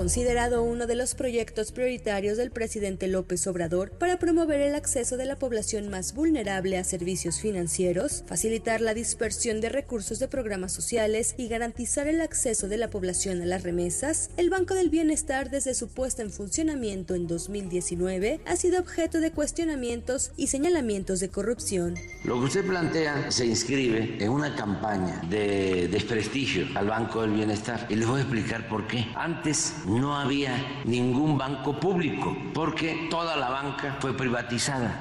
considerado 0.00 0.62
uno 0.62 0.86
de 0.86 0.94
los 0.94 1.14
proyectos 1.14 1.72
prioritarios 1.72 2.38
del 2.38 2.50
presidente 2.50 3.06
López 3.06 3.46
Obrador 3.46 3.90
para 3.90 4.18
promover 4.18 4.62
el 4.62 4.74
acceso 4.74 5.18
de 5.18 5.26
la 5.26 5.36
población 5.36 5.90
más 5.90 6.14
vulnerable 6.14 6.78
a 6.78 6.84
servicios 6.84 7.38
financieros, 7.38 8.24
facilitar 8.26 8.80
la 8.80 8.94
dispersión 8.94 9.60
de 9.60 9.68
recursos 9.68 10.18
de 10.18 10.26
programas 10.26 10.72
sociales 10.72 11.34
y 11.36 11.48
garantizar 11.48 12.06
el 12.06 12.22
acceso 12.22 12.66
de 12.66 12.78
la 12.78 12.88
población 12.88 13.42
a 13.42 13.44
las 13.44 13.62
remesas, 13.62 14.30
el 14.38 14.48
Banco 14.48 14.72
del 14.72 14.88
Bienestar 14.88 15.50
desde 15.50 15.74
su 15.74 15.88
puesta 15.88 16.22
en 16.22 16.30
funcionamiento 16.30 17.14
en 17.14 17.26
2019 17.26 18.40
ha 18.46 18.56
sido 18.56 18.80
objeto 18.80 19.20
de 19.20 19.32
cuestionamientos 19.32 20.32
y 20.38 20.46
señalamientos 20.46 21.20
de 21.20 21.28
corrupción. 21.28 21.96
Lo 22.24 22.38
que 22.38 22.46
usted 22.46 22.64
plantea 22.64 23.30
se 23.30 23.44
inscribe 23.44 24.16
en 24.18 24.30
una 24.30 24.56
campaña 24.56 25.20
de 25.28 25.88
desprestigio 25.88 26.68
al 26.74 26.88
Banco 26.88 27.20
del 27.20 27.32
Bienestar 27.32 27.86
y 27.90 27.96
les 27.96 28.08
voy 28.08 28.20
a 28.20 28.22
explicar 28.22 28.66
por 28.66 28.86
qué. 28.86 29.06
Antes 29.14 29.74
no 29.98 30.16
había 30.16 30.82
ningún 30.84 31.36
banco 31.36 31.72
público 31.72 32.36
porque 32.54 33.08
toda 33.10 33.36
la 33.36 33.50
banca 33.50 33.96
fue 34.00 34.16
privatizada. 34.16 35.00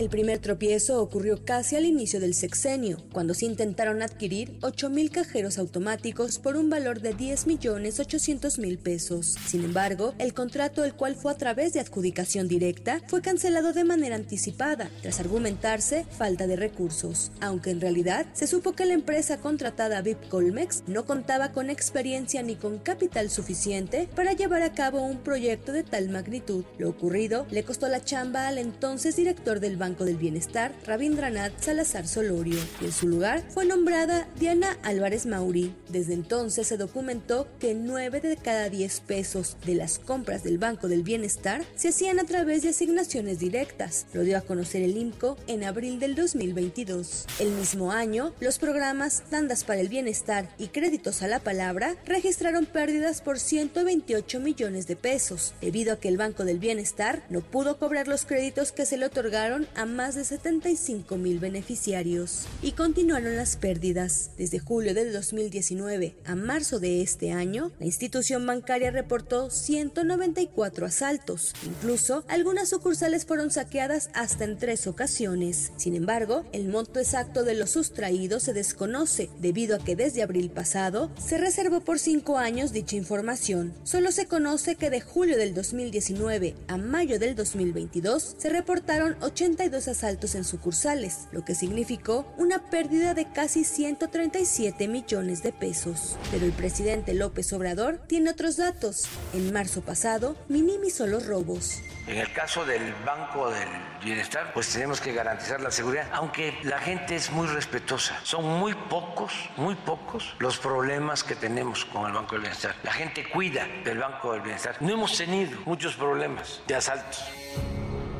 El 0.00 0.08
primer 0.08 0.38
tropiezo 0.38 1.02
ocurrió 1.02 1.44
casi 1.44 1.76
al 1.76 1.84
inicio 1.84 2.20
del 2.20 2.32
sexenio, 2.32 2.96
cuando 3.12 3.34
se 3.34 3.44
intentaron 3.44 4.00
adquirir 4.00 4.58
8.000 4.60 5.10
cajeros 5.10 5.58
automáticos 5.58 6.38
por 6.38 6.56
un 6.56 6.70
valor 6.70 7.02
de 7.02 7.12
10 7.12 7.46
millones 7.46 8.00
800 8.00 8.58
mil 8.60 8.78
pesos. 8.78 9.36
Sin 9.46 9.62
embargo, 9.62 10.14
el 10.16 10.32
contrato, 10.32 10.84
el 10.84 10.94
cual 10.94 11.16
fue 11.16 11.32
a 11.32 11.36
través 11.36 11.74
de 11.74 11.80
adjudicación 11.80 12.48
directa, 12.48 13.02
fue 13.08 13.20
cancelado 13.20 13.74
de 13.74 13.84
manera 13.84 14.16
anticipada, 14.16 14.88
tras 15.02 15.20
argumentarse 15.20 16.06
falta 16.16 16.46
de 16.46 16.56
recursos, 16.56 17.30
aunque 17.42 17.68
en 17.68 17.82
realidad 17.82 18.24
se 18.32 18.46
supo 18.46 18.72
que 18.72 18.86
la 18.86 18.94
empresa 18.94 19.36
contratada 19.36 20.00
VIP 20.00 20.30
Colmex 20.30 20.84
no 20.86 21.04
contaba 21.04 21.52
con 21.52 21.68
experiencia 21.68 22.42
ni 22.42 22.56
con 22.56 22.78
capital 22.78 23.28
suficiente 23.28 24.08
para 24.16 24.32
llevar 24.32 24.62
a 24.62 24.72
cabo 24.72 25.02
un 25.02 25.18
proyecto 25.18 25.72
de 25.72 25.82
tal 25.82 26.08
magnitud. 26.08 26.64
Lo 26.78 26.88
ocurrido 26.88 27.46
le 27.50 27.64
costó 27.64 27.86
la 27.88 28.02
chamba 28.02 28.48
al 28.48 28.56
entonces 28.56 29.16
director 29.16 29.60
del 29.60 29.76
banco 29.76 29.89
del 29.98 30.16
Bienestar, 30.16 30.72
Rabindranath 30.86 31.60
Salazar 31.60 32.06
Solorio, 32.06 32.58
y 32.80 32.86
en 32.86 32.92
su 32.92 33.08
lugar 33.08 33.42
fue 33.50 33.64
nombrada 33.64 34.28
Diana 34.38 34.78
Álvarez 34.82 35.26
Mauri. 35.26 35.74
Desde 35.88 36.14
entonces 36.14 36.68
se 36.68 36.76
documentó 36.76 37.48
que 37.58 37.74
9 37.74 38.20
de 38.20 38.36
cada 38.36 38.68
10 38.68 39.00
pesos 39.00 39.56
de 39.66 39.74
las 39.74 39.98
compras 39.98 40.44
del 40.44 40.58
Banco 40.58 40.88
del 40.88 41.02
Bienestar 41.02 41.64
se 41.74 41.88
hacían 41.88 42.20
a 42.20 42.24
través 42.24 42.62
de 42.62 42.70
asignaciones 42.70 43.38
directas, 43.38 44.06
lo 44.12 44.22
dio 44.22 44.38
a 44.38 44.42
conocer 44.42 44.82
el 44.82 44.96
IMCO 44.96 45.36
en 45.46 45.64
abril 45.64 45.98
del 45.98 46.14
2022. 46.14 47.26
El 47.40 47.50
mismo 47.50 47.90
año, 47.90 48.32
los 48.40 48.58
programas 48.58 49.24
Tandas 49.28 49.64
para 49.64 49.80
el 49.80 49.88
Bienestar 49.88 50.48
y 50.56 50.68
Créditos 50.68 51.22
a 51.22 51.28
la 51.28 51.40
Palabra 51.40 51.96
registraron 52.06 52.66
pérdidas 52.66 53.20
por 53.20 53.38
128 53.38 54.40
millones 54.40 54.86
de 54.86 54.96
pesos, 54.96 55.54
debido 55.60 55.92
a 55.92 55.96
que 55.96 56.08
el 56.08 56.16
Banco 56.16 56.44
del 56.44 56.58
Bienestar 56.58 57.24
no 57.28 57.40
pudo 57.40 57.78
cobrar 57.78 58.08
los 58.08 58.24
créditos 58.24 58.72
que 58.72 58.86
se 58.86 58.96
le 58.96 59.06
otorgaron 59.06 59.66
más 59.86 60.14
de 60.14 60.24
75 60.24 61.16
mil 61.16 61.38
beneficiarios 61.38 62.46
y 62.62 62.72
continuaron 62.72 63.36
las 63.36 63.56
pérdidas. 63.56 64.30
Desde 64.36 64.58
julio 64.58 64.94
del 64.94 65.12
2019 65.12 66.16
a 66.24 66.34
marzo 66.34 66.80
de 66.80 67.02
este 67.02 67.32
año, 67.32 67.72
la 67.78 67.86
institución 67.86 68.46
bancaria 68.46 68.90
reportó 68.90 69.50
194 69.50 70.86
asaltos. 70.86 71.54
Incluso, 71.64 72.24
algunas 72.28 72.68
sucursales 72.68 73.24
fueron 73.26 73.50
saqueadas 73.50 74.10
hasta 74.14 74.44
en 74.44 74.58
tres 74.58 74.86
ocasiones. 74.86 75.72
Sin 75.76 75.94
embargo, 75.94 76.44
el 76.52 76.68
monto 76.68 77.00
exacto 77.00 77.44
de 77.44 77.54
los 77.54 77.70
sustraídos 77.70 78.44
se 78.44 78.52
desconoce, 78.52 79.30
debido 79.40 79.76
a 79.76 79.78
que 79.78 79.96
desde 79.96 80.22
abril 80.22 80.50
pasado 80.50 81.10
se 81.18 81.38
reservó 81.38 81.80
por 81.80 81.98
cinco 81.98 82.38
años 82.38 82.72
dicha 82.72 82.96
información. 82.96 83.74
Solo 83.84 84.12
se 84.12 84.26
conoce 84.26 84.76
que 84.76 84.90
de 84.90 85.00
julio 85.00 85.36
del 85.36 85.54
2019 85.54 86.54
a 86.68 86.76
mayo 86.76 87.18
del 87.18 87.34
2022 87.34 88.36
se 88.38 88.48
reportaron 88.48 89.16
82 89.60 89.88
asaltos 89.88 90.34
en 90.36 90.44
sucursales, 90.44 91.28
lo 91.32 91.44
que 91.44 91.54
significó 91.54 92.24
una 92.38 92.70
pérdida 92.70 93.12
de 93.12 93.30
casi 93.30 93.64
137 93.64 94.88
millones 94.88 95.42
de 95.42 95.52
pesos. 95.52 96.16
Pero 96.30 96.46
el 96.46 96.52
presidente 96.52 97.12
López 97.12 97.52
Obrador 97.52 97.98
tiene 98.06 98.30
otros 98.30 98.56
datos. 98.56 99.06
En 99.34 99.52
marzo 99.52 99.82
pasado 99.82 100.34
minimizó 100.48 101.06
los 101.06 101.26
robos. 101.26 101.82
En 102.06 102.16
el 102.16 102.32
caso 102.32 102.64
del 102.64 102.94
Banco 103.04 103.50
del 103.50 103.68
Bienestar, 104.02 104.50
pues 104.54 104.72
tenemos 104.72 104.98
que 104.98 105.12
garantizar 105.12 105.60
la 105.60 105.70
seguridad, 105.70 106.08
aunque 106.14 106.54
la 106.62 106.78
gente 106.78 107.14
es 107.14 107.30
muy 107.30 107.46
respetuosa. 107.46 108.18
Son 108.22 108.44
muy 108.58 108.74
pocos, 108.74 109.50
muy 109.58 109.74
pocos 109.74 110.34
los 110.38 110.56
problemas 110.56 111.22
que 111.22 111.34
tenemos 111.34 111.84
con 111.84 112.06
el 112.06 112.12
Banco 112.12 112.32
del 112.32 112.42
Bienestar. 112.42 112.74
La 112.82 112.92
gente 112.92 113.28
cuida 113.28 113.68
del 113.84 113.98
Banco 113.98 114.32
del 114.32 114.40
Bienestar. 114.40 114.76
No 114.80 114.94
hemos 114.94 115.18
tenido 115.18 115.60
muchos 115.66 115.94
problemas 115.96 116.62
de 116.66 116.76
asaltos. 116.76 117.22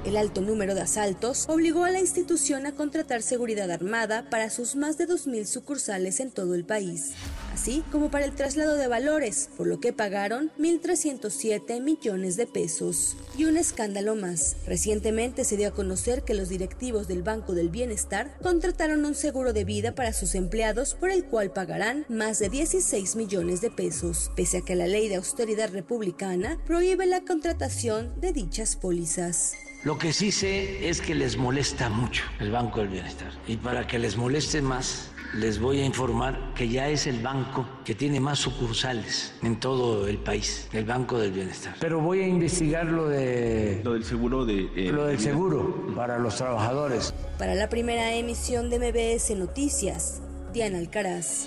El 0.03 0.17
alto 0.17 0.41
número 0.41 0.75
de 0.75 0.81
asaltos 0.81 1.45
obligó 1.47 1.85
a 1.85 1.91
la 1.91 2.01
institución 2.01 2.65
a 2.65 2.73
contratar 2.73 3.21
seguridad 3.21 3.71
armada 3.71 4.31
para 4.31 4.49
sus 4.49 4.75
más 4.75 4.97
de 4.97 5.07
2.000 5.07 5.45
sucursales 5.45 6.21
en 6.21 6.31
todo 6.31 6.55
el 6.55 6.65
país, 6.65 7.13
así 7.53 7.85
como 7.93 8.11
para 8.11 8.25
el 8.25 8.35
traslado 8.35 8.77
de 8.77 8.89
valores, 8.89 9.51
por 9.59 9.67
lo 9.67 9.79
que 9.79 9.93
pagaron 9.93 10.51
1.307 10.59 11.83
millones 11.83 12.39
de 12.39 12.47
pesos. 12.47 13.15
Y 13.37 13.45
un 13.45 13.59
escándalo 13.59 14.17
más. 14.17 14.57
Recientemente 14.67 15.45
se 15.45 15.59
dio 15.59 15.69
a 15.69 15.73
conocer 15.73 16.23
que 16.23 16.33
los 16.33 16.49
directivos 16.49 17.07
del 17.07 17.23
Banco 17.23 17.53
del 17.53 17.69
Bienestar 17.69 18.35
contrataron 18.41 19.05
un 19.05 19.15
seguro 19.15 19.53
de 19.53 19.65
vida 19.65 19.95
para 19.95 20.15
sus 20.15 20.35
empleados 20.35 20.95
por 20.95 21.11
el 21.11 21.27
cual 21.27 21.53
pagarán 21.53 22.07
más 22.09 22.39
de 22.39 22.49
16 22.49 23.17
millones 23.17 23.61
de 23.61 23.71
pesos, 23.71 24.31
pese 24.35 24.59
a 24.59 24.63
que 24.63 24.77
la 24.77 24.87
ley 24.87 25.09
de 25.09 25.17
austeridad 25.17 25.71
republicana 25.71 26.59
prohíbe 26.67 27.05
la 27.05 27.21
contratación 27.21 28.19
de 28.19 28.33
dichas 28.33 28.77
pólizas. 28.77 29.53
Lo 29.83 29.97
que 29.97 30.13
sí 30.13 30.31
sé 30.31 30.91
es 30.91 31.01
que 31.01 31.15
les 31.15 31.39
molesta 31.39 31.89
mucho 31.89 32.25
el 32.39 32.51
Banco 32.51 32.81
del 32.81 32.89
Bienestar. 32.89 33.33
Y 33.47 33.57
para 33.57 33.87
que 33.87 33.99
les 33.99 34.15
moleste 34.15 34.61
más, 34.61 35.11
les 35.33 35.59
voy 35.59 35.81
a 35.81 35.87
informar 35.87 36.53
que 36.55 36.69
ya 36.69 36.91
es 36.91 37.07
el 37.07 37.21
banco 37.21 37.67
que 37.83 37.95
tiene 37.95 38.21
más 38.21 38.41
sucursales 38.41 39.33
en 39.43 39.59
todo 39.59 40.07
el 40.07 40.19
país, 40.19 40.69
el 40.75 40.85
Banco 40.85 41.19
del 41.19 41.33
Bienestar. 41.33 41.77
Pero 41.81 41.99
voy 41.99 42.21
a 42.21 42.27
investigar 42.27 42.85
lo 42.87 43.09
de 43.09 43.81
lo 43.83 43.95
del 43.95 44.05
seguro 44.05 44.45
de 44.45 44.69
eh, 44.77 44.93
lo 44.93 45.07
del 45.07 45.19
seguro 45.19 45.95
para 45.97 46.19
los 46.19 46.37
trabajadores. 46.37 47.15
Para 47.39 47.55
la 47.55 47.71
primera 47.71 48.15
emisión 48.15 48.69
de 48.69 48.79
MBS 48.81 49.31
Noticias, 49.35 50.21
Diana 50.53 50.77
Alcaraz. 50.77 51.47